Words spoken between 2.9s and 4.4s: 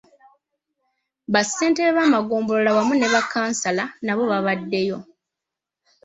ne bakkansala nabo